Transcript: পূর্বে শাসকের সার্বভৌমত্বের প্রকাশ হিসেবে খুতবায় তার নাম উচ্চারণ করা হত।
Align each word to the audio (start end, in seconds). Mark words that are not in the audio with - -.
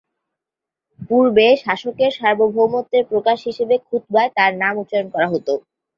পূর্বে 0.99 1.47
শাসকের 1.63 2.11
সার্বভৌমত্বের 2.17 3.03
প্রকাশ 3.11 3.37
হিসেবে 3.49 3.75
খুতবায় 3.87 4.31
তার 4.37 4.51
নাম 4.61 4.73
উচ্চারণ 4.81 5.07
করা 5.13 5.27
হত। 5.33 5.47